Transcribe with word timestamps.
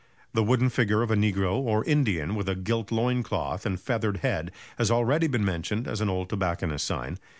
The 0.33 0.41
wooden 0.43 0.69
figure 0.71 1.03
of 1.03 1.11
a 1.11 1.15
negro 1.15 1.53
or 1.59 1.85
"Indian" 1.85 2.33
with 2.33 2.63
gilt 2.63 2.91
loin 2.91 3.21
cloth 3.21 3.67
and 3.67 3.79
feathered 3.79 4.17
head, 4.25 4.49
has 4.79 4.89
already 4.89 5.27
been 5.27 5.45
mentioned 5.45 5.87
as 5.87 6.01
an 6.01 6.09
old 6.09 6.27
tobacconist's 6.29 6.87
sign. 6.87 7.19